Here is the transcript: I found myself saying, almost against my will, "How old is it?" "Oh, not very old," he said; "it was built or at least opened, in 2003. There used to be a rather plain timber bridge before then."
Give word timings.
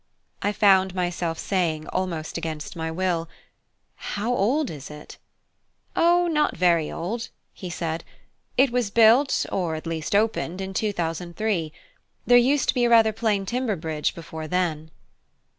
I 0.41 0.51
found 0.51 0.95
myself 0.95 1.37
saying, 1.37 1.85
almost 1.89 2.35
against 2.35 2.75
my 2.75 2.89
will, 2.89 3.29
"How 3.93 4.33
old 4.33 4.71
is 4.71 4.89
it?" 4.89 5.19
"Oh, 5.95 6.25
not 6.25 6.57
very 6.57 6.91
old," 6.91 7.29
he 7.53 7.69
said; 7.69 8.03
"it 8.57 8.71
was 8.71 8.89
built 8.89 9.45
or 9.51 9.75
at 9.75 9.85
least 9.85 10.15
opened, 10.15 10.59
in 10.59 10.73
2003. 10.73 11.71
There 12.25 12.35
used 12.35 12.67
to 12.69 12.73
be 12.73 12.85
a 12.85 12.89
rather 12.89 13.13
plain 13.13 13.45
timber 13.45 13.75
bridge 13.75 14.15
before 14.15 14.47
then." 14.47 14.89